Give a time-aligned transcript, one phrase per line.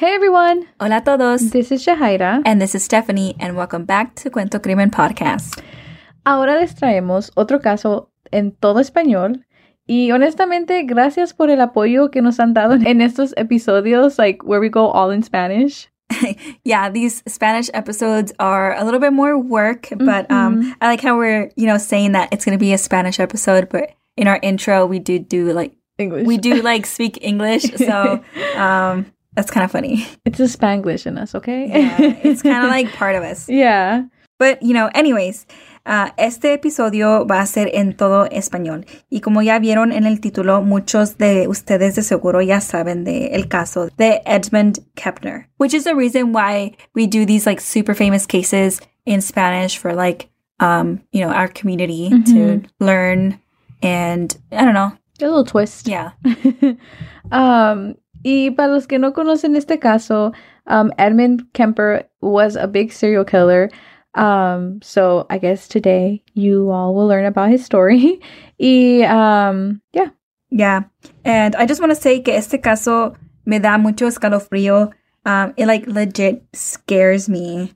[0.00, 0.66] Hey everyone!
[0.80, 1.50] Hola a todos.
[1.50, 2.40] This is Shahaira.
[2.46, 5.60] And this is Stephanie, and welcome back to Cuento Crimen Podcast.
[6.24, 9.44] Ahora les traemos otro caso en todo español.
[9.86, 14.58] Y honestamente, gracias por el apoyo que nos han dado en estos episodios, like where
[14.58, 15.90] we go all in Spanish.
[16.64, 20.34] yeah, these Spanish episodes are a little bit more work, but mm-hmm.
[20.34, 23.20] um, I like how we're, you know, saying that it's going to be a Spanish
[23.20, 26.26] episode, but in our intro, we do do like English.
[26.26, 28.24] We do like speak English, so
[28.56, 29.04] um,
[29.40, 30.06] that's kind of funny.
[30.26, 31.68] It's a Spanglish in us, okay?
[31.68, 33.48] Yeah, it's kind of like part of us.
[33.48, 34.04] Yeah.
[34.38, 35.46] But, you know, anyways,
[35.86, 38.84] uh, este episodio va a ser en todo español.
[39.10, 43.28] Y como ya vieron en el título, muchos de ustedes de seguro ya saben de
[43.34, 47.94] el caso de Edmund Kepner, which is the reason why we do these like super
[47.94, 50.28] famous cases in Spanish for like,
[50.58, 52.60] um, you know, our community mm-hmm.
[52.60, 53.40] to learn
[53.82, 54.92] and I don't know.
[55.18, 55.88] A little twist.
[55.88, 56.12] Yeah.
[57.32, 60.32] um, y para los que no conocen este caso,
[60.66, 63.70] um, Edmund Kemper was a big serial killer.
[64.14, 68.20] Um, so I guess today you all will learn about his story.
[68.58, 70.10] y um, yeah.
[70.50, 70.84] Yeah.
[71.24, 74.92] And I just want to say que este caso me da mucho escalofrío.
[75.24, 77.72] Um, it like legit scares me.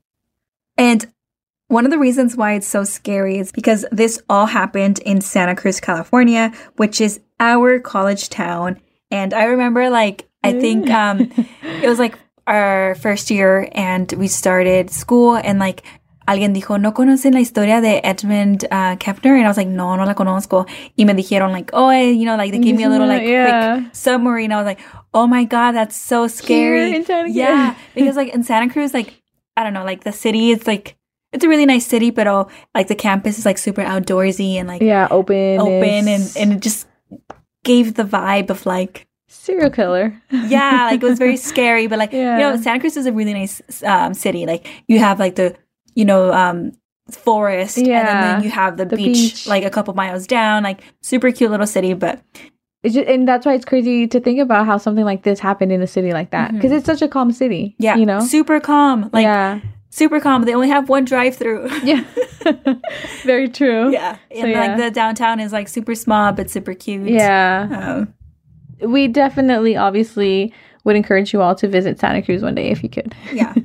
[0.76, 1.06] And
[1.68, 5.54] one of the reasons why it's so scary is because this all happened in Santa
[5.54, 8.80] Cruz, California, which is our college town.
[9.10, 11.30] And I remember like I think um
[11.82, 15.82] it was like our first year and we started school and like
[16.26, 19.36] alguien dijo, ¿no conocen la historia de Edmund uh, Kepner?
[19.36, 20.66] And I was like, no, no la conozco.
[20.96, 23.80] Y me dijeron like, oh, you know, like they gave me a little like yeah.
[23.80, 24.44] quick summary.
[24.44, 24.80] And I was like,
[25.12, 27.04] oh my God, that's so scary.
[27.28, 27.76] Yeah.
[27.94, 29.22] because like in Santa Cruz, like,
[29.56, 30.96] I don't know, like the city, it's like,
[31.32, 34.68] it's a really nice city, but all like the campus is like super outdoorsy and
[34.68, 35.60] like, yeah, open.
[35.60, 36.08] Open.
[36.08, 36.86] And, and it just
[37.64, 40.20] gave the vibe of like, serial killer.
[40.30, 42.38] yeah, like it was very scary, but like yeah.
[42.38, 44.46] you know, Santa Cruz is a really nice um, city.
[44.46, 45.56] Like you have like the
[45.94, 46.72] you know, um,
[47.10, 47.78] forest.
[47.78, 48.00] Yeah.
[48.00, 51.30] And then you have the, the beach, beach, like a couple miles down, like super
[51.30, 51.94] cute little city.
[51.94, 52.20] But
[52.82, 55.72] it's just, and that's why it's crazy to think about how something like this happened
[55.72, 56.78] in a city like that because mm-hmm.
[56.78, 57.76] it's such a calm city.
[57.78, 57.96] Yeah.
[57.96, 59.10] You know, super calm.
[59.12, 59.60] Like, yeah.
[59.90, 60.44] Super calm.
[60.44, 61.68] They only have one drive through.
[61.84, 62.04] yeah.
[63.22, 63.92] Very true.
[63.92, 64.18] Yeah.
[64.32, 64.60] And so, yeah.
[64.60, 67.08] like the downtown is like super small but super cute.
[67.08, 67.68] Yeah.
[67.70, 68.14] Um,
[68.80, 70.52] we definitely, obviously,
[70.84, 73.14] would encourage you all to visit Santa Cruz one day if you could.
[73.32, 73.54] Yeah.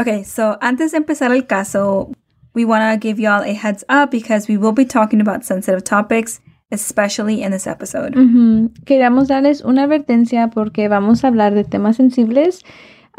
[0.00, 2.10] Okay, so antes de empezar el caso,
[2.54, 5.84] we want to give y'all a heads up because we will be talking about sensitive
[5.84, 6.40] topics,
[6.72, 8.14] especially in this episode.
[8.14, 8.66] Mm-hmm.
[8.86, 12.64] Queríamos darles una advertencia porque vamos a hablar de temas sensibles,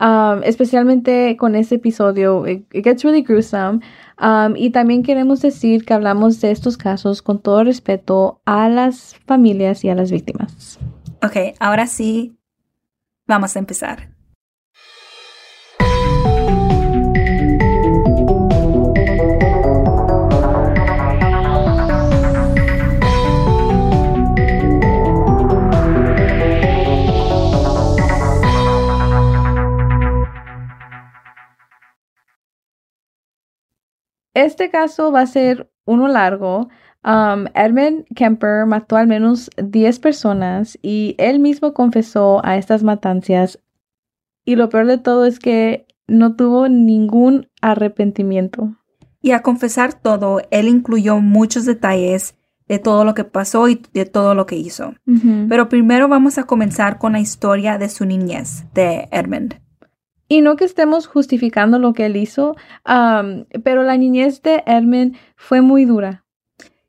[0.02, 2.46] um, especialmente con este episodio.
[2.48, 3.80] It, it gets really gruesome.
[4.20, 9.16] Um, y también queremos decir que hablamos de estos casos con todo respeto a las
[9.26, 10.80] familias y a las víctimas.
[11.24, 12.38] Ok, ahora sí,
[13.28, 14.21] vamos a empezar.
[34.46, 36.70] Este caso va a ser uno largo.
[37.04, 43.60] Um, Edmund Kemper mató al menos 10 personas y él mismo confesó a estas matanzas.
[44.46, 48.76] Y lo peor de todo es que no tuvo ningún arrepentimiento.
[49.22, 52.36] Y a confesar todo, él incluyó muchos detalles
[52.68, 54.96] de todo lo que pasó y de todo lo que hizo.
[55.50, 59.62] Pero primero vamos a comenzar con la historia de su niñez, de Edmund.
[60.32, 62.56] Y no que estemos justificando lo que él hizo,
[62.86, 66.24] pero la niñez de Edmund fue muy dura.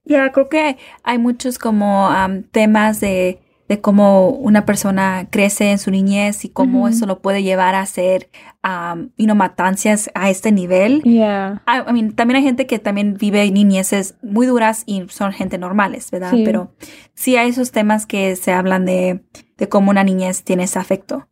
[0.04, 2.08] Ya, creo que hay muchos como
[2.52, 7.42] temas de, de, cómo una persona crece en su niñez y cómo eso lo puede
[7.42, 8.30] llevar a hacer,
[8.62, 11.02] um, you matanzas a este nivel.
[11.02, 11.64] Yeah.
[11.66, 16.12] I, mean, también hay gente que también vive niñeces muy duras y son gente normales,
[16.12, 16.30] ¿verdad?
[16.44, 16.76] Pero
[17.14, 19.24] sí hay esos temas que se hablan de,
[19.58, 21.26] de cómo una niñez tiene ese afecto.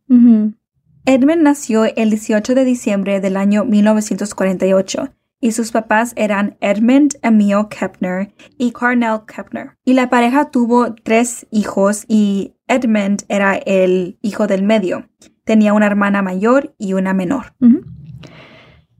[1.05, 5.09] Edmund nació el 18 de diciembre del año 1948
[5.39, 9.71] y sus papás eran Edmund Emil Kepner y Carnell Kepner.
[9.83, 15.09] Y la pareja tuvo tres hijos y Edmund era el hijo del medio.
[15.43, 17.55] Tenía una hermana mayor y una menor.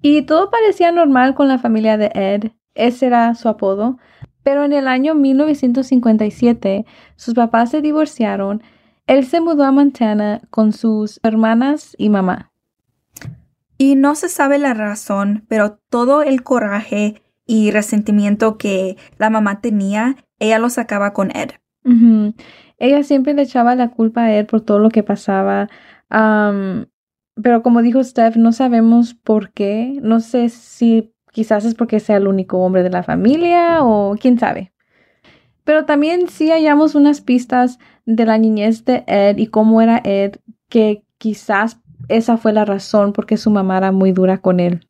[0.02, 2.52] Y todo parecía normal con la familia de Ed.
[2.74, 4.00] Ese era su apodo.
[4.42, 6.84] Pero en el año 1957
[7.16, 8.64] sus papás se divorciaron
[9.07, 12.51] él se mudó a Montana con sus hermanas y mamá.
[13.77, 19.59] Y no se sabe la razón, pero todo el coraje y resentimiento que la mamá
[19.59, 21.51] tenía, ella lo sacaba con Ed.
[22.77, 25.68] Ella siempre le echaba la culpa a Ed por todo lo que pasaba.
[26.09, 26.86] Am,
[27.42, 30.00] pero como dijo Steph, no sabemos por qué.
[30.01, 34.38] No sé si quizás es porque sea el único hombre de la familia o quién
[34.38, 34.74] sabe.
[35.63, 40.38] Pero también sí hallamos unas pistas de la niñez de Ed y cómo era Ed,
[40.69, 44.88] que quizás esa fue la razón por qué su mamá era muy dura con él.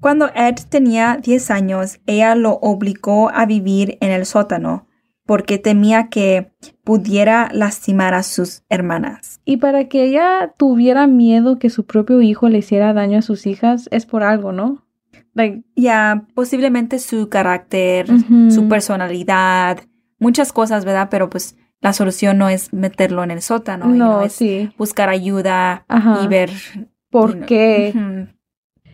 [0.00, 4.86] Cuando Ed tenía 10 años, ella lo obligó a vivir en el sótano
[5.26, 6.52] porque temía que
[6.84, 9.40] pudiera lastimar a sus hermanas.
[9.44, 13.46] Y para que ella tuviera miedo que su propio hijo le hiciera daño a sus
[13.46, 14.84] hijas, es por algo, ¿no?
[15.34, 18.06] Like, Ya, posiblemente su carácter,
[18.50, 19.78] su personalidad,
[20.22, 21.08] muchas cosas, ¿verdad?
[21.10, 24.70] Pero pues la solución no es meterlo en el sótano, you know, no, es sí.
[24.78, 26.20] buscar ayuda Ajá.
[26.22, 26.50] y ver
[27.10, 28.28] ¿Por you know, qué?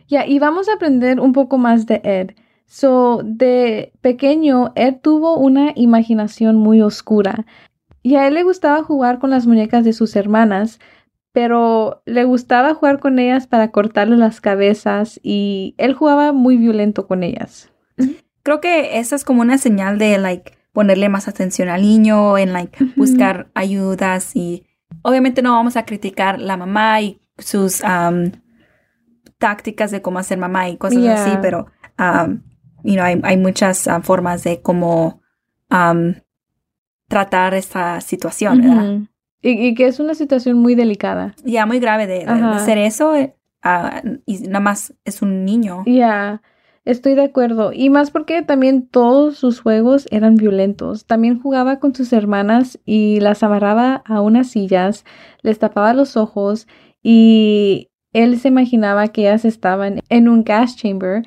[0.09, 2.31] Ya, y vamos a aprender un poco más de Ed.
[2.65, 7.45] So, de pequeño, Ed tuvo una imaginación muy oscura.
[8.03, 10.81] Y a él le gustaba jugar con las muñecas de sus hermanas,
[11.33, 17.07] pero le gustaba jugar con ellas para cortarle las cabezas y él jugaba muy violento
[17.07, 17.71] con ellas.
[18.43, 22.53] Creo que esa es como una señal de like ponerle más atención al niño, en
[22.53, 24.65] like buscar ayudas y
[25.03, 28.31] obviamente no vamos a criticar la mamá y sus um,
[29.39, 31.15] tácticas de cómo hacer mamá y cosas Yeah.
[31.15, 31.67] así, pero
[31.99, 32.43] um,
[32.85, 35.21] you know, hay, hay muchas ah, formas de cómo
[35.69, 36.15] um,
[37.09, 39.01] tratar esta situación, ¿verdad?
[39.43, 41.35] Y, y que es una situación muy delicada.
[41.43, 43.35] Ya muy grave de, hacer eso eh,
[43.65, 45.83] ah, y nada más es un niño.
[45.87, 46.41] Ya,
[46.89, 47.73] estoy de acuerdo.
[47.73, 51.05] Y más porque también todos sus juegos eran violentos.
[51.05, 55.05] También jugaba con sus hermanas y las amarraba a unas sillas,
[55.43, 56.67] les tapaba los ojos
[57.03, 61.23] y él se imaginaba que ellas estaban en un gas chamber,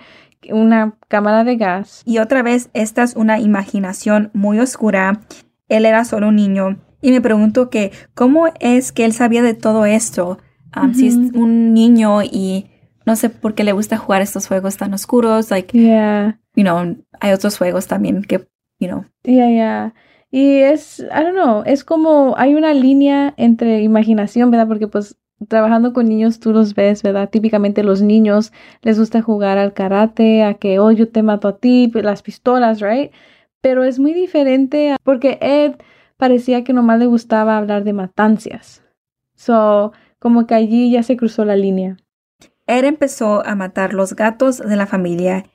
[0.49, 2.01] una cámara de gas.
[2.05, 5.21] Y otra vez, esta es una imaginación muy oscura.
[5.69, 6.79] Él era solo un niño.
[7.03, 10.39] Y me pregunto que, ¿cómo es que él sabía de todo esto?
[10.75, 12.70] Um, Si es un niño y
[13.05, 15.49] no sé por qué le gusta jugar estos juegos tan oscuros.
[15.51, 18.47] Like, Yeah, you know, hay otros juegos también que,
[18.79, 19.05] you know.
[19.23, 19.93] yeah, yeah.
[20.33, 24.67] Y es, I don't know, es como hay una línea entre imaginación, ¿verdad?
[24.67, 25.17] Porque pues
[25.47, 27.29] trabajando con niños tú los ves, ¿verdad?
[27.29, 31.57] Típicamente los niños les gusta jugar al karate, a que, oh, yo te mato a
[31.57, 33.11] ti, pues, las pistolas, right?
[33.59, 35.73] Pero es muy diferente porque Ed
[36.17, 38.83] parecía que nomás le gustaba hablar de matancias.
[39.35, 41.97] So, como que allí ya se cruzó la línea.
[42.77, 45.45] Él empezó a matar los gatos de la familia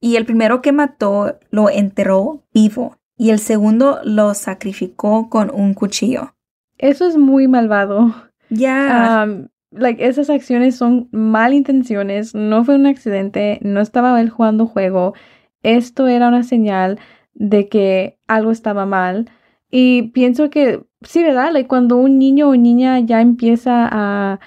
[0.00, 5.74] y el primero que mató lo enterró vivo y el segundo lo sacrificó con un
[5.74, 6.34] cuchillo.
[6.78, 8.14] Eso es muy malvado.
[8.50, 9.24] Ya.
[9.24, 15.14] Um, like, esas acciones son malintenciones, no fue un accidente, no estaba él jugando juego.
[15.62, 16.98] Esto era una señal
[17.32, 19.30] de que algo estaba mal.
[19.70, 21.52] Y pienso que, sí, ¿verdad?
[21.52, 24.40] Like, cuando un niño o niña ya empieza a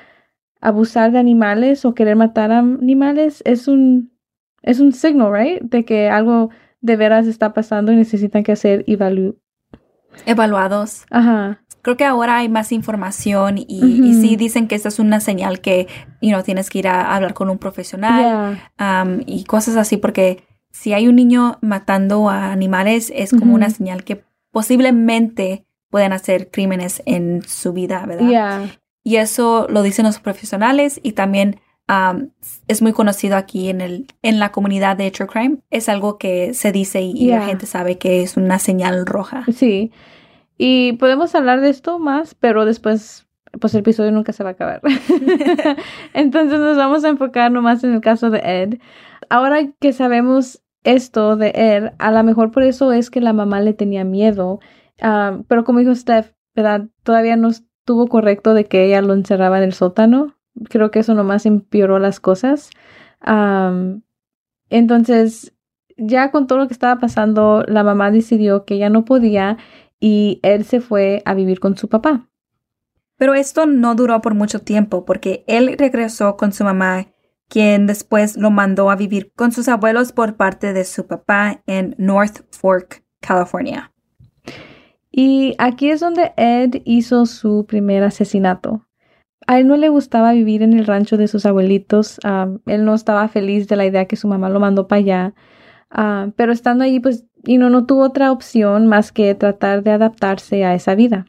[0.61, 4.11] abusar de animales o querer matar a animales, es un,
[4.61, 5.61] es un signo, right?
[5.61, 6.49] De que algo
[6.81, 9.37] de veras está pasando y necesitan que hacer evalu.
[10.25, 11.05] evaluados.
[11.09, 11.61] Ajá.
[11.81, 14.21] Creo que ahora hay más información y, y Ujú.
[14.21, 15.87] sí dicen que esta es una señal que,
[16.21, 19.03] you know, tienes que ir a hablar con un profesional Yeah.
[19.03, 23.69] um, y cosas así porque si hay un niño matando a animales es como una
[23.69, 28.27] señal que posiblemente pueden hacer crímenes en su vida, ¿verdad?
[28.29, 28.61] Yeah.
[29.09, 31.59] Y eso lo dicen los profesionales y también
[31.89, 32.29] um,
[32.67, 35.57] es muy conocido aquí en, el, en la comunidad de True Crime.
[35.71, 39.45] Es algo que se dice y, y la gente sabe que es una señal roja.
[39.51, 39.91] Sí.
[40.59, 43.25] Y podemos hablar de esto más, pero después,
[43.59, 44.81] pues el episodio nunca se va a acabar.
[46.13, 48.79] Entonces nos vamos a enfocar nomás en el caso de Ed.
[49.27, 53.59] Ahora que sabemos esto de Ed, a lo mejor por eso es que la mamá
[53.59, 54.59] le tenía miedo.
[55.01, 56.89] Ah, pero como dijo Steph, ¿verdad?
[57.01, 57.49] Todavía no
[57.89, 60.35] estuvo correcto de que ella lo encerraba en el sótano.
[60.69, 62.69] Creo que eso nomás empeoró las cosas.
[64.69, 65.55] Entonces,
[65.97, 69.57] ya con todo lo que estaba pasando, la mamá decidió que ya no podía
[69.99, 72.29] y él se fue a vivir con su papá.
[73.17, 77.07] Pero esto no duró por mucho tiempo porque él regresó con su mamá,
[77.47, 81.95] quien después lo mandó a vivir con sus abuelos por parte de su papá en
[81.97, 83.91] North Fork, California.
[85.11, 88.85] Y aquí es donde Ed hizo su primer asesinato.
[89.47, 92.19] A él no le gustaba vivir en el rancho de sus abuelitos.
[92.23, 95.33] am, él no estaba feliz de la idea que su mamá lo mandó para allá.
[95.89, 99.91] Ah, pero estando allí, pues, y no, no tuvo otra opción más que tratar de
[99.91, 101.25] adaptarse a esa vida.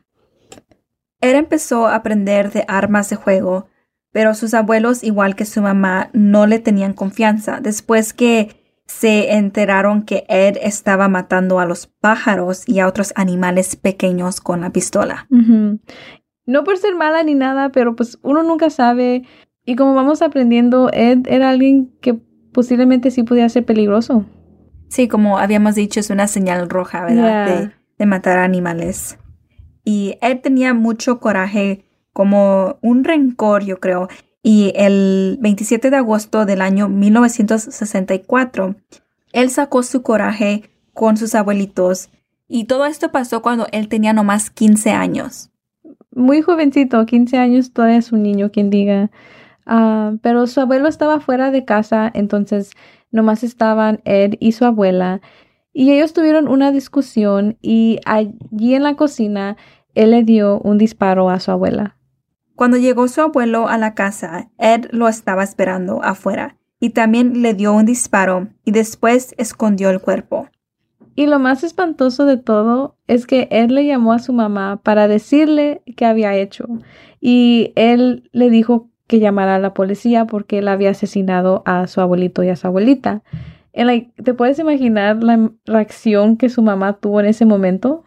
[1.20, 3.68] Él empezó a aprender de armas de juego,
[4.12, 8.59] pero sus abuelos, igual que su mamá, no le tenían confianza después que
[8.90, 14.62] se enteraron que Ed estaba matando a los pájaros y a otros animales pequeños con
[14.62, 15.28] la pistola.
[16.44, 19.22] No por ser mala ni nada, pero pues uno nunca sabe.
[19.64, 22.14] Y como vamos aprendiendo, Ed era alguien que
[22.52, 24.26] posiblemente sí podía ser peligroso.
[24.88, 27.46] Sí, como habíamos dicho, es una señal roja, ¿verdad?
[27.46, 27.60] Yeah.
[27.60, 29.18] De, de matar animales.
[29.84, 34.08] Y Ed tenía mucho coraje, como un rencor, yo creo.
[34.42, 38.76] Y el 27 de agosto del año 1964,
[39.32, 42.10] él sacó su coraje con sus abuelitos.
[42.48, 45.50] Y todo esto pasó cuando él tenía nomás 15 años.
[46.12, 49.10] Muy jovencito, 15 años, todavía es un niño, quien diga.
[49.66, 52.72] Ah, pero su abuelo estaba fuera de casa, entonces
[53.12, 55.20] nomás estaban Ed y su abuela.
[55.72, 59.56] Y ellos tuvieron una discusión y allí en la cocina
[59.94, 61.96] él le dio un disparo a su abuela.
[62.60, 67.54] Cuando llegó su abuelo a la casa, Ed lo estaba esperando afuera y también le
[67.54, 70.46] dio un disparo y después escondió el cuerpo.
[71.14, 75.08] Y lo más espantoso de todo es que él le llamó a su mamá para
[75.08, 76.66] decirle qué había hecho.
[77.18, 82.02] Y él le dijo que llamara a la policía porque él había asesinado a su
[82.02, 83.22] abuelito y a su abuelita.
[83.72, 88.04] ¿Te puedes imaginar la reacción que su mamá tuvo en ese momento?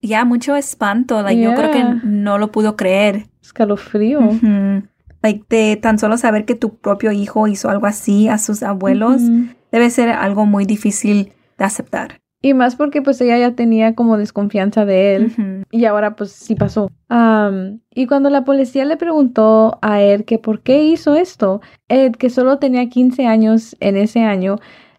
[0.00, 1.20] Ya, mucho espanto.
[1.22, 3.31] Like, Yo creo que no lo pudo creer.
[3.52, 4.20] Escalofrío.
[4.20, 4.82] Ujú.
[5.22, 9.22] Like, de tan solo saber que tu propio hijo hizo algo así a sus abuelos
[9.22, 9.44] Ujú.
[9.70, 12.18] debe ser algo muy difícil de aceptar.
[12.44, 15.26] Y más porque pues ella ya tenía como desconfianza de él.
[15.26, 15.62] Ujú.
[15.70, 16.90] Y ahora pues sí pasó.
[17.08, 22.12] Am, y cuando la policía le preguntó a Ed que por qué hizo esto, Ed,
[22.12, 24.56] que solo tenía 15 años en ese año,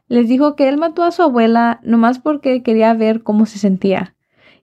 [0.08, 4.13] les dijo que él mató a su abuela nomás porque quería ver cómo se sentía.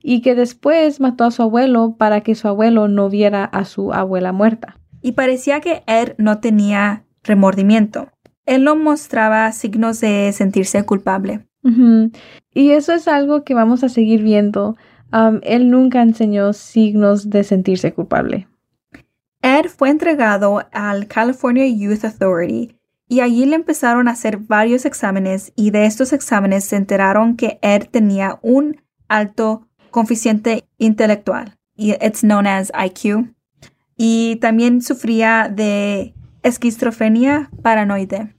[0.02, 3.92] Y que después mató a su abuelo para que su abuelo no viera a su
[3.92, 4.78] abuela muerta.
[5.02, 8.08] Y parecía que Ed no tenía remordimiento.
[8.46, 11.46] Él no mostraba signos de sentirse culpable.
[12.54, 14.76] Y eso es algo que vamos a seguir viendo.
[15.42, 18.48] Él nunca enseñó signos de sentirse culpable.
[19.42, 22.76] Ed fue entregado al California Youth Authority
[23.08, 27.58] y allí le empezaron a hacer varios exámenes y de estos exámenes se enteraron que
[27.62, 33.34] Ed tenía un alto coeficiente intelectual y it's known as IQ
[33.96, 38.34] y también sufría de esquizofrenia paranoide.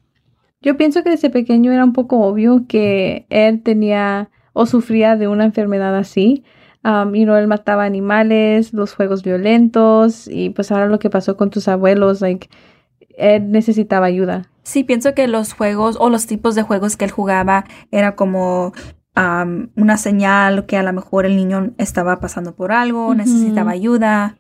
[0.62, 5.28] Yo pienso que desde pequeño era un poco obvio que él tenía o sufría de
[5.28, 6.44] una enfermedad así.
[6.84, 11.38] Um, you know, él mataba animales, los juegos violentos y pues ahora lo que pasó
[11.38, 12.50] con tus abuelos, like,
[13.18, 14.50] él necesitaba ayuda.
[14.64, 18.74] Sí, pienso que los juegos o los tipos de juegos que él jugaba era como
[19.16, 24.38] um, una señal que a lo mejor el niño estaba pasando por algo, necesitaba ayuda.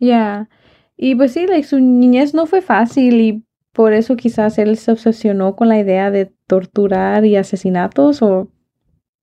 [0.00, 0.48] Ya.
[0.96, 4.92] Y pues sí, like, su niñez no fue fácil y por eso quizás él se
[4.92, 8.48] obsesionó con la idea de torturar y asesinatos o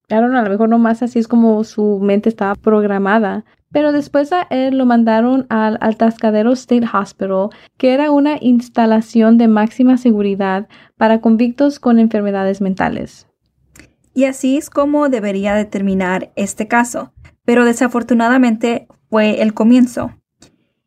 [0.09, 3.45] I don't know, a lo mejor nomás así es como su mente estaba programada.
[3.71, 9.47] Pero después a él lo mandaron al Atascadero State Hospital, que era una instalación de
[9.47, 10.67] máxima seguridad
[10.97, 13.30] para convictos con enfermedades mentales.
[14.13, 17.13] Y así es como debería de terminar este caso.
[17.45, 20.11] Pero desafortunadamente fue el comienzo.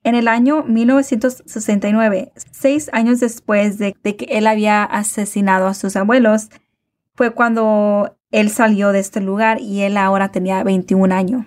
[0.03, 6.51] En el año 1969, seis años después de, que él había asesinado a sus abuelos,
[7.15, 11.47] fue cuando él salió de este lugar y él ahora tenía 21 años.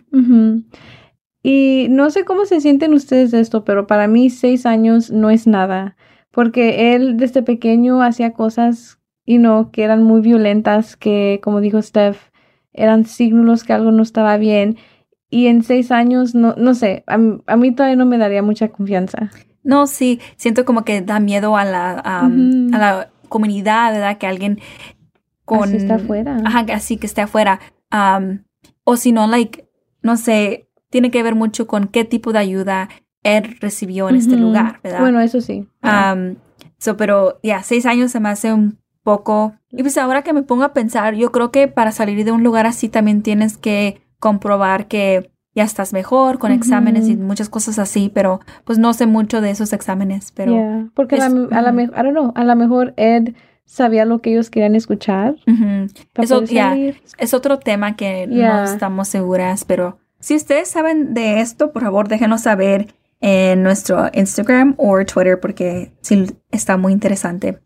[1.44, 5.30] Y no sé cómo se sienten ustedes de esto, pero para mí seis años no
[5.30, 5.96] es nada,
[6.32, 11.82] porque él desde pequeño hacía cosas y no que eran muy violentas, que como dijo
[11.82, 12.32] Steph,
[12.72, 14.78] eran signos que algo no estaba bien.
[15.30, 18.70] Y en seis años, no, no sé, a, a mí todavía no me daría mucha
[18.70, 19.30] confianza.
[19.64, 24.18] No, sí, siento como que da miedo a la, um, a la comunidad, ¿verdad?
[24.18, 24.60] Que alguien
[25.44, 25.64] con...
[25.64, 26.38] Así está afuera.
[26.46, 27.60] Ajá, que así que esté afuera.
[27.92, 28.44] Um,
[28.86, 29.68] o si no, like,
[30.02, 32.88] no sé, tiene que ver mucho con qué tipo de ayuda
[33.24, 35.02] él recibió en este lugar, ¿verdad?
[35.02, 35.68] Bueno, eso sí.
[35.84, 36.36] Um,
[36.78, 38.80] so, pero ya, seis años se me hace un
[39.12, 39.54] poco.
[39.72, 42.44] Y pues ahora que me pongo a pensar, yo creo que para salir de un
[42.44, 47.80] lugar así también tienes que comprobar que ya estás mejor con exámenes y muchas cosas
[47.80, 51.58] así, pero pues no sé mucho de esos exámenes, pero Yeah, Porque a es- la,
[51.58, 51.78] a la ujú.
[51.78, 53.30] me- I don't know, a lo mejor Ed
[53.64, 55.36] sabía lo que ellos querían escuchar.
[56.16, 56.76] Eso, ya,
[57.18, 62.08] es otro tema que no estamos seguras, pero si ustedes saben de esto, por favor
[62.10, 67.58] déjenos saber en nuestro Instagram o Twitter porque sí está muy interesante.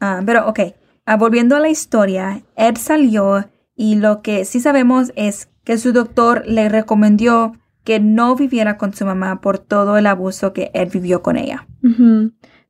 [0.00, 0.60] Ah, pero ok,
[1.06, 3.44] Ah, volviendo a la historia, Ed salió
[3.76, 7.52] y lo que sí sabemos es que su doctor le recomendó
[7.84, 11.68] que no viviera con su mamá por todo el abuso que Ed vivió con ella.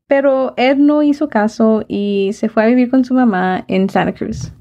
[0.07, 4.15] Pero Ed no hizo caso y se fue a vivir con su mamá en Santa
[4.15, 4.53] Cruz.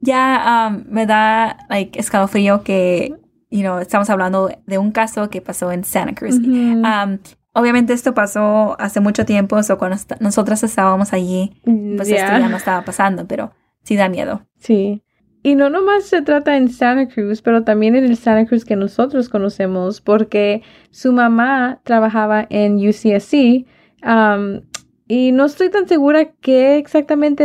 [0.00, 3.14] Ya ah, me da like, escalofrío que
[3.48, 6.34] you know, estamos hablando de un caso que pasó en Santa Cruz.
[6.34, 7.18] Um,
[7.54, 12.38] obviamente esto pasó hace mucho tiempo, o cuando est- nosotras estábamos allí, pues esto Ya.
[12.38, 14.42] ya no estaba pasando, pero sí da miedo.
[14.58, 15.02] Sí.
[15.42, 18.76] Y no nomás se trata en Santa Cruz, pero también en el Santa Cruz que
[18.76, 23.66] nosotros conocemos, porque su mamá trabajaba en UCSC
[24.04, 24.60] um,
[25.06, 27.44] y no estoy tan segura qué exactamente.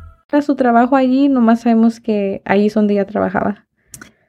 [0.31, 3.65] Era su trabajo allí, nomás sabemos que allí es donde ella trabajaba.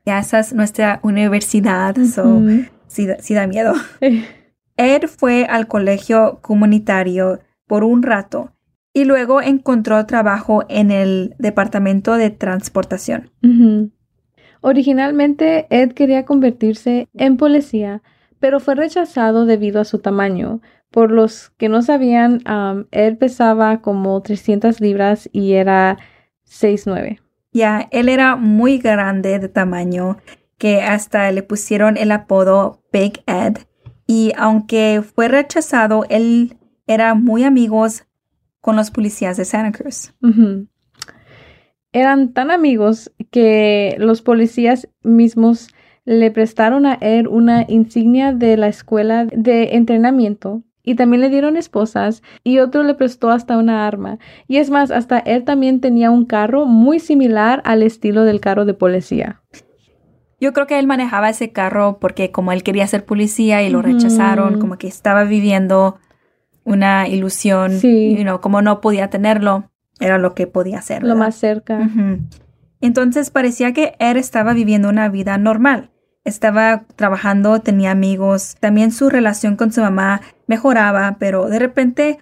[0.05, 2.41] Ya esa es nuestra universidad, so
[2.89, 3.73] sí, da- sí da miedo.
[4.77, 8.53] Ed fue al colegio comunitario por un rato
[8.93, 13.31] y luego encontró trabajo en el departamento de transportación.
[14.61, 18.03] Originalmente Ed quería convertirse en policía,
[18.39, 20.61] pero fue rechazado debido a su tamaño.
[20.93, 25.99] Por los que no sabían, um, Ed pesaba como 300 libras y era
[26.47, 27.21] 6'9".
[27.53, 30.19] Ya, él era muy grande de tamaño
[30.59, 33.59] que hasta le pusieron el apodo Big Ed
[34.07, 36.57] y aunque fue rechazado, él
[36.87, 38.07] era muy amigos
[38.61, 40.15] con los policías de Santa Cruz.
[41.93, 45.69] Eran tan amigos que los policías mismos
[46.05, 51.57] le prestaron a Ed una insignia de la escuela de entrenamiento y también le dieron
[51.57, 54.19] esposas y otro le prestó hasta una arma.
[54.49, 58.65] Y es más, hasta él también tenía un carro muy similar al estilo del carro
[58.65, 59.41] de policía.
[60.41, 63.81] Yo creo que él manejaba ese carro porque como él quería ser policía y lo
[63.81, 65.99] rechazaron, como que estaba viviendo
[66.65, 68.17] una ilusión, Sí.
[68.17, 69.71] you know, como no podía tenerlo,
[70.01, 71.05] era lo que podía hacer.
[71.05, 71.89] Lo más cerca.
[72.81, 75.91] Entonces parecía que él estaba viviendo una vida normal.
[76.25, 82.19] Estaba trabajando, tenía amigos, también su relación con su mamá mejoraba, pero de repente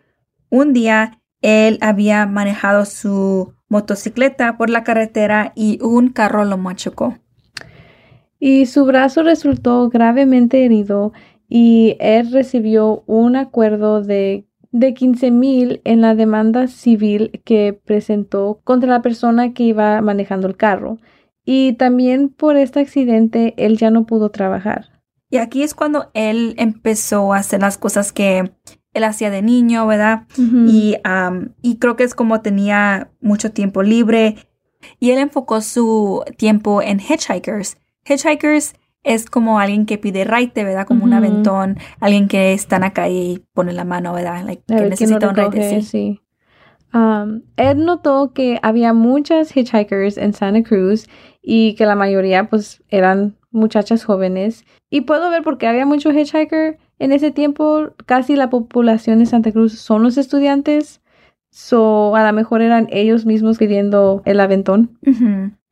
[0.49, 7.19] un día él había manejado su motocicleta por la carretera y un carro lo machucó.
[8.39, 11.13] Y su brazo resultó gravemente herido
[11.49, 18.61] y él recibió un acuerdo de, de 15 mil en la demanda civil que presentó
[18.65, 20.99] contra la persona que iba manejando el carro.
[21.53, 25.03] Y también por este accidente él ya no pudo trabajar.
[25.31, 28.53] Y aquí es cuando él empezó a hacer las cosas que
[28.95, 30.29] él hacía de niño, ¿verdad?
[30.39, 34.37] Y, am, y creo que es como tenía mucho tiempo libre.
[35.01, 37.79] Y él enfocó su tiempo en hitchhikers.
[38.09, 40.87] Hitchhikers es como alguien que pide raite, ¿verdad?
[40.87, 44.45] Como un aventón, alguien que está en la calle y pone la mano, ¿verdad?
[44.45, 45.83] Like, que necesita un raite, sí.
[45.83, 46.21] sí.
[46.93, 51.09] Um, Ed notó que había muchas hitchhikers en Santa Cruz
[51.43, 54.65] y que la mayoría pues eran muchachas jóvenes.
[54.91, 57.91] Y puedo ver porque había mucho hitchhiker en ese tiempo.
[58.07, 61.01] Casi la población de Santa Cruz son los estudiantes.
[61.53, 64.99] So, a lo mejor eran ellos mismos pidiendo el aventón.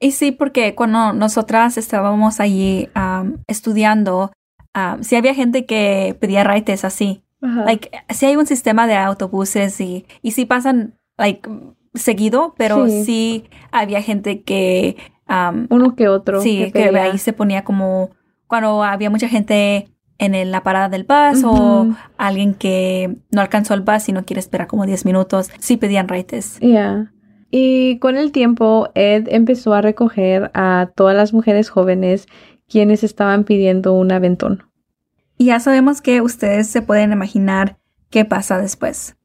[0.01, 4.33] Y sí, porque cuando nosotras estábamos allí am, estudiando,
[4.73, 7.23] am, sí había gente que pedía raites así.
[7.41, 11.49] Like, sí hay un sistema de autobuses y, y sí pasan, like,
[11.95, 13.05] seguido, pero Sí.
[13.05, 14.97] sí, había gente que,
[15.29, 16.41] um, Uno que otro.
[16.41, 18.11] sí, que, ahí se ponía como,
[18.47, 23.83] cuando había mucha gente en la parada del bus o alguien que no alcanzó el
[23.83, 26.59] bus y no quiere esperar como 10 minutos, sí pedían raites.
[26.61, 27.13] Ya.
[27.51, 32.27] Y con el tiempo, Ed empezó a recoger a todas las mujeres jóvenes
[32.69, 34.65] quienes estaban pidiendo un aventón.
[35.39, 37.79] Y ya sabemos que ustedes se pueden imaginar
[38.11, 39.17] qué pasa después.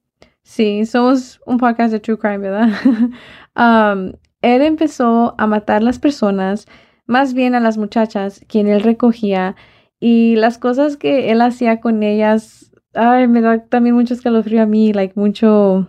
[0.43, 2.69] Sí, somos un podcast de True Crime, ¿verdad?
[3.56, 6.65] Um, él empezó a matar las personas,
[7.06, 9.56] más bien a las muchachas, quien él recogía,
[9.99, 14.65] y las cosas que él hacía con ellas, ay, me da también mucho escalofrío a
[14.65, 15.88] mí, like mucho,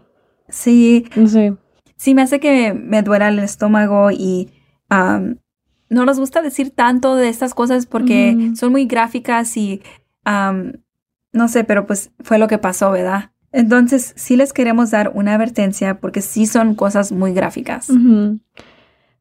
[0.51, 1.57] Sí, no sé.
[1.97, 4.51] sí me hace que me duela el estómago y
[4.91, 5.39] am,
[5.89, 9.83] no nos gusta decir tanto de estas cosas porque son muy gráficas y
[10.25, 10.83] am,
[11.33, 13.31] no sé, pero pues fue lo que pasó, ¿verdad?
[13.55, 17.89] Entonces sí les queremos dar una advertencia porque sí son cosas muy gráficas.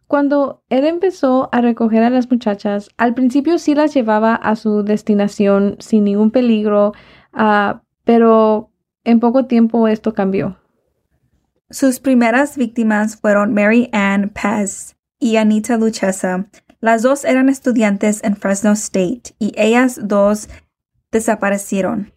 [0.07, 4.83] Cuando él empezó a recoger a las muchachas, al principio sí las llevaba a su
[4.83, 6.93] destinación sin ningún peligro,
[7.31, 8.71] ah, pero
[9.03, 10.57] en poco tiempo esto cambió.
[11.69, 16.47] Sus primeras víctimas fueron Mary Ann Paz y Anita Luchesa.
[16.79, 20.49] Las dos eran estudiantes en Fresno State y ellas dos
[21.11, 22.13] desaparecieron.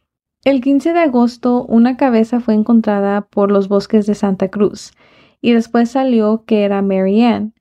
[0.46, 4.92] El 15 de agosto, una cabeza fue encontrada por los bosques de Santa Cruz
[5.40, 7.52] y después salió que era Mary Ann,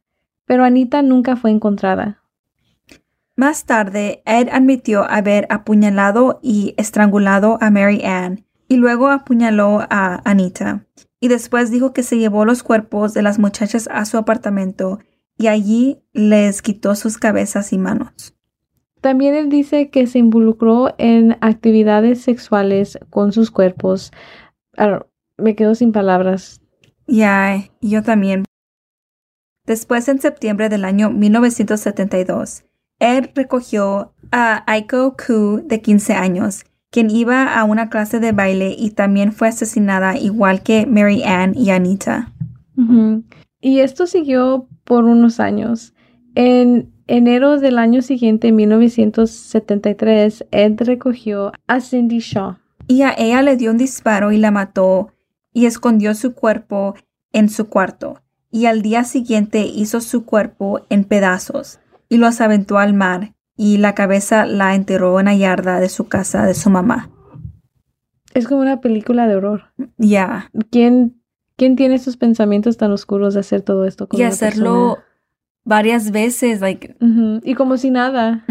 [0.46, 2.22] pero Anita nunca fue encontrada.
[3.36, 10.22] Más tarde, Ed admitió haber apuñalado y estrangulado a Mary Ann y luego apuñaló a
[10.24, 10.86] Anita.
[11.20, 15.00] Y después dijo que se llevó los cuerpos de las muchachas a su apartamento
[15.40, 18.35] y allí les quitó sus cabezas y manos.
[19.06, 24.12] También él dice que se involucró en actividades sexuales con sus cuerpos.
[24.78, 25.06] Ah,
[25.38, 26.60] me quedo sin palabras.
[27.06, 28.46] Ya, yo también.
[29.68, 32.66] Después, en septiembre del año 1972,
[32.98, 38.76] Ed recogió a Aiko Ku, de 15 años, quien iba a una clase de baile
[38.76, 42.34] y también fue asesinada igual que Mary Ann y Anita.
[43.62, 45.94] Y esto siguió por unos años.
[46.34, 52.58] En enero del año siguiente, 1973, Ed recogió a Cindy Shaw.
[52.88, 55.12] Y a ella le dio un disparo y la mató
[55.54, 56.96] y escondió su cuerpo
[57.32, 58.22] en su cuarto.
[58.52, 63.78] Y al día siguiente hizo su cuerpo en pedazos y los aventó al mar y
[63.78, 67.10] la cabeza la enterró en la yarda de su casa de su mamá.
[68.34, 69.74] Es como una película de horror.
[69.98, 70.52] Ya.
[70.70, 71.22] ¿Quién,
[71.56, 75.05] ¿Quién tiene esos pensamientos tan oscuros de hacer todo esto con Y hacerlo persona?
[75.66, 76.96] Varias veces, like.
[77.44, 78.46] Y como si nada.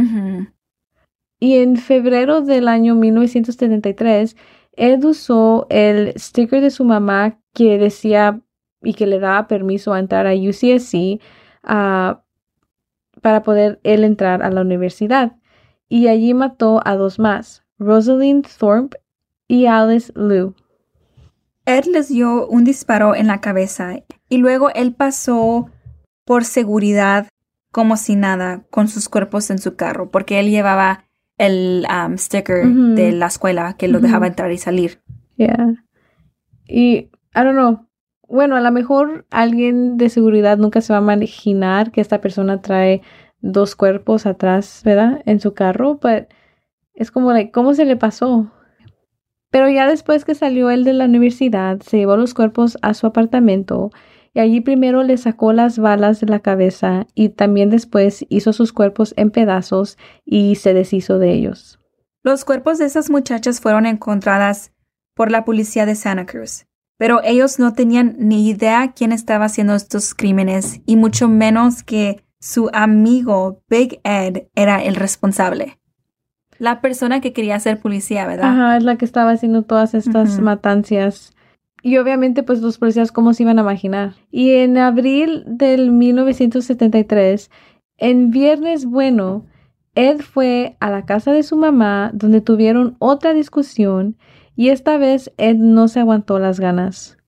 [1.41, 4.37] Y en febrero del año 1973,
[4.77, 8.41] Ed usó el sticker de su mamá que decía
[8.83, 11.21] y que le daba permiso a entrar a UCSC
[11.63, 12.23] ah,
[13.23, 15.37] para poder él entrar a la universidad.
[15.89, 18.99] Y allí mató a dos más, Rosalind Thorpe
[19.49, 20.55] y Alice Liu.
[21.67, 25.71] Ed les dio un disparo en la cabeza y luego él pasó
[26.25, 27.29] por seguridad
[27.71, 31.05] como si nada con sus cuerpos en su carro porque él llevaba
[31.39, 35.01] el um, sticker de la escuela que lo dejaba entrar y salir.
[35.37, 35.85] Yeah.
[36.67, 37.87] Y, I don't know.
[38.29, 42.63] Bueno, a lo mejor alguien de seguridad nunca se va a imaginar que esta persona
[42.63, 43.03] trae
[43.41, 45.23] dos cuerpos atrás, ¿verdad?
[45.27, 46.27] En su carro, pero
[46.95, 48.51] es como, like, ¿cómo se le pasó?
[49.51, 53.07] Pero ya después que salió él de la universidad, se llevó los cuerpos a su
[53.07, 53.91] apartamento
[54.35, 58.73] y allí primero le sacó las balas de la cabeza y también después hizo sus
[58.73, 61.79] cuerpos en pedazos y se deshizo de ellos.
[62.25, 64.73] Los cuerpos de esas muchachas fueron encontradas
[65.15, 66.67] por la policía de Santa Cruz,
[66.99, 72.25] pero ellos no tenían ni idea quién estaba haciendo estos crímenes y mucho menos que
[72.41, 75.79] su amigo Big Ed era el responsable.
[76.59, 78.51] La persona que quería ser policía, ¿verdad?
[78.53, 80.43] Ajá, es la que estaba haciendo todas estas Ujú.
[80.43, 81.33] matancias.
[81.85, 84.15] Y obviamente, pues los policías, ¿cómo se iban a imaginar?
[84.31, 87.51] Y en abril del 1973,
[87.99, 89.45] en Viernes Bueno,
[89.95, 94.17] Ed fue a la casa de su mamá, donde tuvieron otra discusión,
[94.57, 97.19] y esta vez Ed no se aguantó las ganas.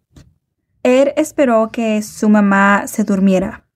[0.83, 3.67] Ed esperó que su mamá se durmiera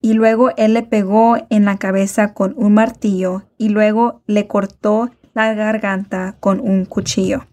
[0.00, 5.10] y luego él le pegó en la cabeza con un martillo y luego le cortó
[5.34, 7.49] la garganta con un cuchillo.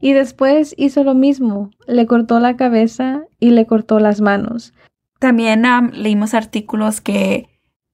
[0.00, 4.74] Y después hizo lo mismo, le cortó la cabeza y le cortó las manos.
[5.18, 7.48] También um, leímos artículos que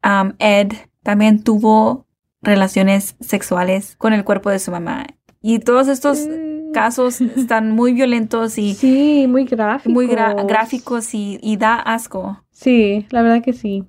[0.04, 2.06] um, Ed también tuvo
[2.42, 5.06] relaciones sexuales con el cuerpo de su mamá.
[5.42, 6.72] Y todos estos Mm.
[6.72, 9.92] casos están muy violentos y Sí, muy gráficos.
[9.92, 12.42] muy gráficos y, y da asco.
[12.50, 13.84] Sí, la verdad que sí.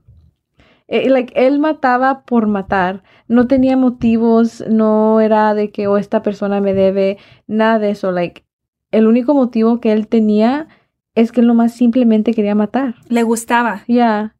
[0.87, 3.03] Eh, like, él mataba por matar.
[3.31, 7.17] No tenía motivos, no era de que, oh, esta persona me debe,
[7.47, 8.11] nada de eso.
[8.11, 8.43] Like,
[8.91, 10.67] el único motivo que él tenía
[11.15, 12.95] es que él nomás simplemente quería matar.
[13.07, 13.83] Le gustaba.
[13.87, 14.35] Ya.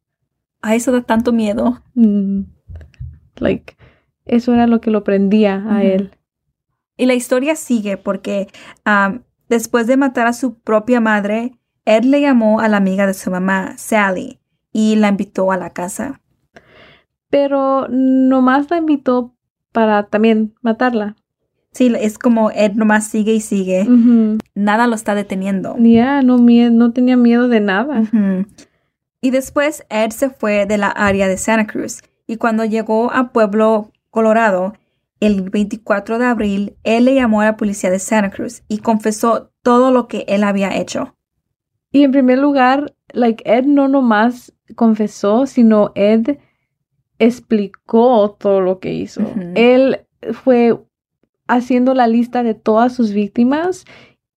[0.60, 1.82] A eso da tanto miedo.
[1.94, 2.42] Mm.
[3.36, 3.76] Like,
[4.26, 6.12] eso era lo que lo prendía a él.
[6.96, 8.48] Y la historia sigue porque
[8.86, 13.14] um, después de matar a su propia madre, Ed le llamó a la amiga de
[13.14, 14.38] su mamá, Sally,
[14.72, 16.21] y la invitó a la casa.
[17.32, 19.34] Pero nomás la invitó
[19.72, 21.16] para también matarla.
[21.72, 23.86] Sí, es como Ed nomás sigue y sigue.
[24.54, 25.74] Nada lo está deteniendo.
[25.78, 28.02] Ya, no, mie- no tenía miedo de nada.
[29.22, 33.32] Y después Ed se fue de la área de Santa Cruz y cuando llegó a
[33.32, 34.74] Pueblo, Colorado,
[35.20, 39.50] el 24 de abril, él le llamó a la policía de Santa Cruz y confesó
[39.62, 41.16] todo lo que él había hecho.
[41.92, 46.36] Y en primer lugar, like Ed no nomás confesó, sino Ed
[47.22, 49.22] explicó todo lo que hizo.
[49.54, 50.00] Él
[50.32, 50.76] fue
[51.46, 53.84] haciendo la lista de todas sus víctimas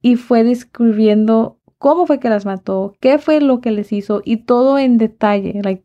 [0.01, 4.37] y fue describiendo cómo fue que las mató, qué fue lo que les hizo y
[4.37, 5.61] todo en detalle.
[5.63, 5.83] Like,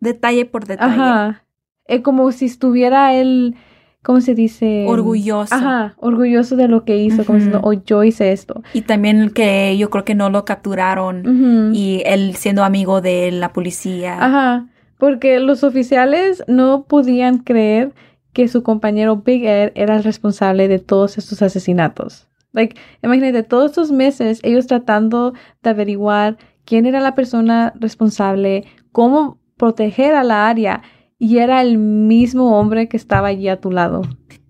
[0.00, 0.92] detalle por detalle.
[0.92, 1.44] Ajá.
[1.86, 3.54] Es como si estuviera él,
[4.02, 4.84] ¿cómo se dice?
[4.88, 5.54] Orgulloso.
[5.54, 7.44] Ajá, orgulloso de lo que hizo, como Ujú.
[7.46, 8.62] diciendo, oh, yo hice esto.
[8.72, 13.52] Y también que yo creo que no lo capturaron y él siendo amigo de la
[13.52, 14.16] policía.
[14.20, 14.66] Ajá,
[15.02, 17.92] porque los oficiales no podían creer
[18.32, 22.28] que su compañero Big Ed era el responsable de todos estos asesinatos.
[22.52, 29.40] Like, imagínate, todos estos meses ellos tratando de averiguar quién era la persona responsable, cómo
[29.56, 30.82] proteger a la área,
[31.18, 34.02] y era el mismo hombre que estaba allí a tu lado.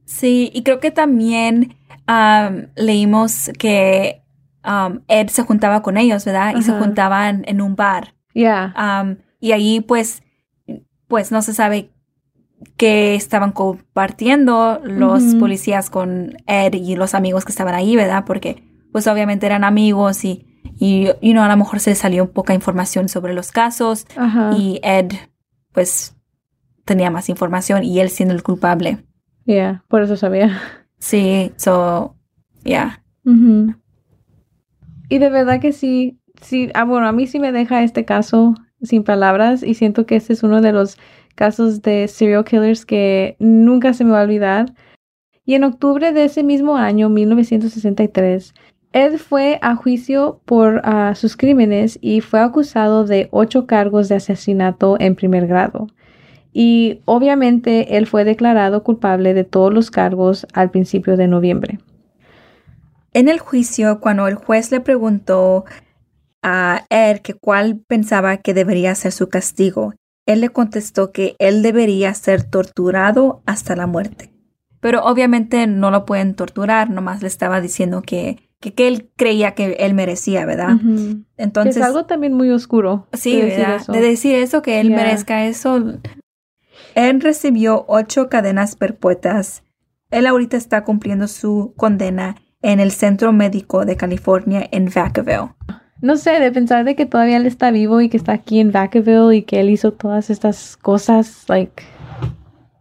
[0.05, 4.21] Sí, y creo que también am, leímos que
[5.09, 6.57] Ed se juntaba con ellos, ¿verdad?
[6.59, 8.13] Y se juntaban en un bar.
[8.35, 10.23] Ya, Am, y ahí pues,
[11.13, 11.91] pues no se sabe
[12.79, 18.25] qué estaban compartiendo los policías con Ed y los amigos que estaban ahí, ¿verdad?
[18.27, 20.47] Porque pues obviamente eran amigos y,
[20.79, 24.07] y you know, a lo mejor se salió poca información sobre los casos
[24.57, 25.13] y Ed
[25.73, 26.17] pues
[26.87, 29.05] tenía más información y él siendo el culpable.
[29.45, 30.63] ya, por eso sabía.
[30.99, 32.17] Sí, so,
[32.65, 33.03] yeah.
[35.11, 38.55] Y de verdad que sí, sí, ah, bueno, a mí sí me deja este caso
[38.83, 40.99] sin palabras y siento que este es uno de los
[41.35, 44.75] casos de serial killers que nunca se me va a olvidar.
[45.45, 48.55] Y en octubre de ese mismo año, 1963,
[48.93, 54.17] Ed fue a juicio por ah, sus crímenes y fue acusado de ocho cargos de
[54.17, 55.89] asesinato en primer grado.
[56.53, 61.79] Y obviamente él fue declarado culpable de todos los cargos al principio de noviembre.
[63.15, 65.65] En el juicio, cuando el juez le preguntó
[66.43, 69.95] a Ed que cuál pensaba que debería ser su castigo,
[70.27, 74.33] él le contestó que él debería ser torturado hasta la muerte.
[74.81, 79.55] Pero obviamente no lo pueden torturar, nomás le estaba diciendo que, que, que él creía
[79.55, 80.77] que él merecía, ¿verdad?
[81.37, 83.07] Entonces, es algo también muy oscuro.
[83.13, 83.93] sí, de decir eso.
[83.93, 84.97] De decir eso, que él Yeah.
[84.97, 85.99] merezca eso.
[86.95, 89.63] Él recibió ocho cadenas perpetuas.
[90.11, 95.51] Él ahorita está cumpliendo su condena en el Centro Médico de California en Vacaville.
[96.03, 98.73] No sé, de pensar de que todavía él está vivo y que está aquí en
[98.73, 101.83] Vacaville y que él hizo todas estas cosas, like,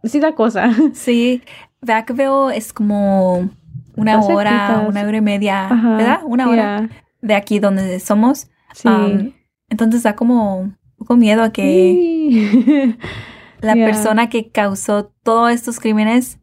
[0.04, 0.70] sí da cosa.
[0.92, 1.40] Sí,
[1.80, 3.48] Vacaville es como
[3.96, 4.88] una hora, cerquitas.
[4.88, 6.20] una hora y media, Ajá, ¿verdad?
[6.26, 8.48] Una hora yeah, de aquí donde somos.
[8.74, 8.88] Sí.
[8.88, 9.32] Um,
[9.68, 12.96] entonces da como un poco miedo a que Sí.
[13.60, 13.84] la yeah.
[13.86, 16.38] persona que causó todos estos crímenes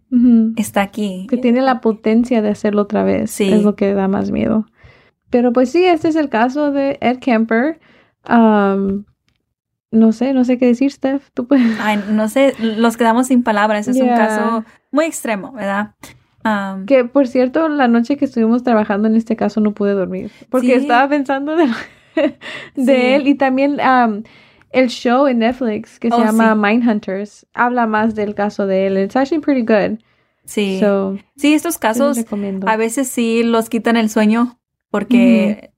[0.55, 1.27] está aquí.
[1.29, 3.31] que tiene la potencia de hacerlo otra vez.
[3.31, 3.51] Sí.
[3.51, 4.65] Es lo que da más miedo.
[5.29, 7.79] Pero pues sí, este es el caso de Ed Kemper.
[8.27, 9.05] Um,
[9.91, 11.29] no sé, no sé qué decir, Steph.
[11.33, 11.77] Tú puedes.
[11.81, 13.87] Ay, no sé, los quedamos sin palabras.
[13.87, 15.93] Es un caso muy extremo, ¿verdad?
[16.45, 20.31] Um, Que por cierto, la noche que estuvimos trabajando en este caso no pude dormir.
[20.49, 20.73] Porque Sí.
[20.73, 21.65] estaba pensando de,
[22.15, 22.35] de
[22.75, 22.91] Sí.
[22.91, 23.27] él.
[23.27, 24.23] Y también um,
[24.71, 26.59] el show en Netflix que se Oh, llama sí.
[26.59, 28.97] Mindhunters habla más del caso de él.
[28.97, 29.99] It's actually pretty good.
[30.45, 30.79] sí.
[30.79, 32.17] So, sí, estos casos
[32.65, 34.58] a veces sí los quitan el sueño
[34.91, 35.71] porque,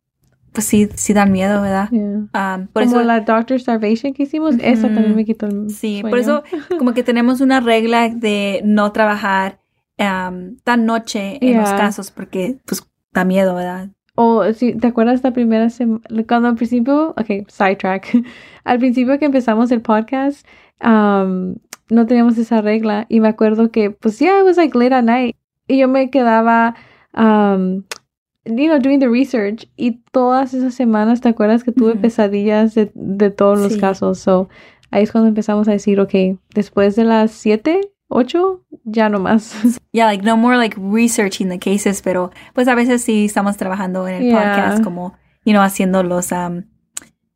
[0.54, 1.90] pues sí, sí dan miedo, ¿verdad?
[1.92, 2.56] Yeah.
[2.56, 4.96] Um, por Como eso, la Doctor Starvation que hicimos, esa Ujú.
[4.96, 6.10] también me quitó el sí, sueño.
[6.10, 6.44] por eso
[6.78, 9.60] como que tenemos una regla de no trabajar
[9.98, 13.90] um, tan noche en los casos porque pues da miedo, ¿verdad?
[14.16, 18.24] O si te acuerdas la primera semana, cuando al principio, ok, sidetrack,
[18.66, 20.46] al principio que empezamos el podcast,
[20.84, 21.56] um,
[21.90, 25.04] no teníamos esa regla y me acuerdo que, pues, yeah, it was like late at
[25.04, 25.36] night
[25.68, 26.76] y yo me quedaba,
[27.16, 27.84] um,
[28.46, 32.92] you know, doing the research y todas esas semanas, ¿te acuerdas que tuve pesadillas de,
[32.96, 33.80] de todos los Sí.
[33.80, 34.20] casos?
[34.20, 34.50] So,
[34.90, 36.14] ahí es cuando empezamos a decir, ok,
[36.54, 39.56] después de las 7, 8, ya no más.
[39.94, 44.08] Yeah, like no more like researching the cases, pero pues a veces sí estamos trabajando
[44.08, 44.38] en el Yeah.
[44.56, 45.14] podcast como,
[45.46, 46.64] you know, haciendo los, um,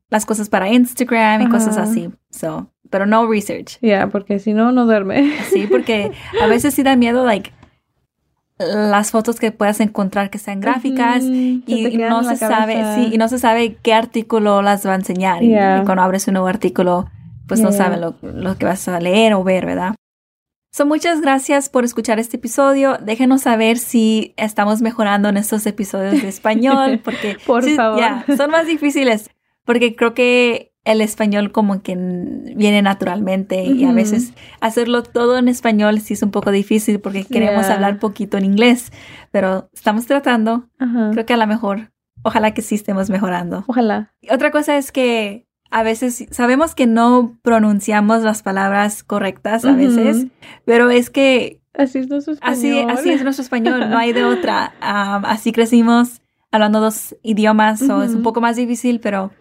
[0.09, 2.09] las cosas para Instagram y cosas así.
[2.29, 3.77] So, pero no research.
[3.81, 5.31] Ya, porque si no, no duerme.
[5.51, 7.51] Sí, porque a veces sí da miedo, like,
[8.57, 12.73] las fotos que puedas encontrar que sean gráficas se te y quedan no se sabe,
[12.75, 12.95] cabeza.
[12.95, 15.43] sí, y no se sabe qué artículo las va a enseñar.
[15.43, 15.81] Y- Yeah.
[15.81, 17.09] Y, cuando abres un nuevo artículo,
[17.47, 17.77] pues no Yeah.
[17.77, 19.95] sabe lo, lo que vas a leer o ver, ¿verdad?
[20.71, 22.97] So, muchas gracias por escuchar este episodio.
[23.01, 27.99] Déjenos saber si estamos mejorando en estos episodios de español, porque Por sí, favor.
[27.99, 29.29] ya, son más difíciles,
[29.63, 31.95] porque creo que el español como que
[32.55, 37.25] viene naturalmente y a veces hacerlo todo en español sí es un poco difícil porque
[37.25, 37.75] queremos Yeah.
[37.75, 38.91] hablar poquito en inglés,
[39.31, 40.67] pero estamos tratando.
[41.11, 43.63] Creo que a lo mejor, ojalá que sí estemos mejorando.
[43.67, 44.11] Ojalá.
[44.21, 49.71] Y otra cosa es que a veces sabemos que no pronunciamos las palabras correctas a
[49.73, 50.27] veces,
[50.65, 52.89] pero es que Así es nuestro español.
[52.91, 54.73] así es nuestro español, no hay de otra.
[54.79, 56.21] Así crecimos
[56.51, 59.31] hablando dos idiomas, so es un poco más difícil, pero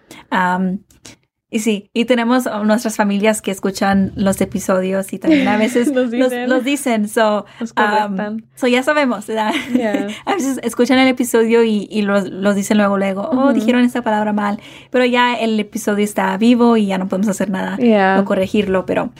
[1.51, 6.11] Y sí, y tenemos nuestras familias que escuchan los episodios y también a veces Nos
[6.11, 6.49] los, dicen.
[6.49, 7.09] los dicen.
[7.09, 9.53] So, um, so ya sabemos, ¿verdad?
[9.73, 10.09] Yeah.
[10.27, 14.03] a veces escuchan el episodio y, y los, los dicen luego, luego, oh, dijeron esta
[14.03, 14.59] palabra mal.
[14.91, 18.19] Pero ya el episodio está vivo y ya no podemos hacer nada Yeah.
[18.21, 18.85] o corregirlo.
[18.87, 19.13] Pero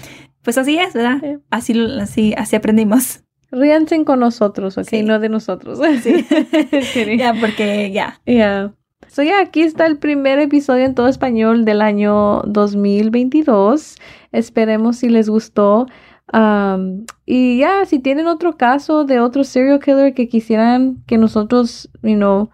[0.43, 1.19] pues así es, ¿verdad?
[1.21, 1.37] Sí.
[1.51, 3.21] Así, así, así aprendimos.
[3.53, 4.89] Ríanse con nosotros, ¿ok?
[4.91, 5.03] Sí.
[5.05, 5.79] No de nosotros.
[6.03, 6.27] Sí.
[7.17, 8.21] Ya, porque ya.
[8.25, 8.73] Yeah.
[9.09, 13.97] So, yeah, aquí está el primer episodio en todo español del año 2022.
[14.33, 15.87] Esperemos si les gustó.
[16.33, 21.91] Um, y ya, si tienen otro caso de otro serial killer que quisieran que nosotros,
[22.03, 22.51] you know,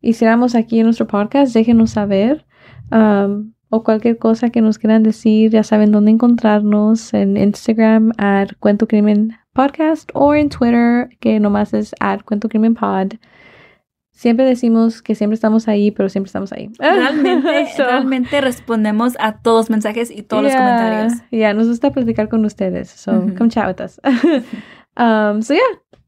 [0.00, 2.44] hiciéramos aquí en nuestro podcast, déjenos saber.
[2.90, 8.50] Um, o cualquier cosa que nos quieran decir, ya saben dónde encontrarnos en Instagram at
[8.60, 13.14] Cuento Crimen Podcast o en Twitter que nomás es at Cuento Crimen Pod.
[14.16, 16.70] Siempre decimos que siempre estamos ahí, pero siempre estamos ahí.
[16.78, 21.12] Realmente, So, realmente respondemos a todos los mensajes y todos los comentarios.
[21.30, 22.88] Yeah, nos gusta platicar con ustedes.
[22.90, 24.00] So come chat with us.
[24.96, 25.60] um, so yeah,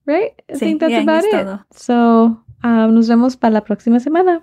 [0.06, 0.32] right?
[0.48, 1.30] I Sí, think that's yeah, about it.
[1.32, 1.66] todo.
[1.72, 4.42] So um, nos vemos para la próxima semana.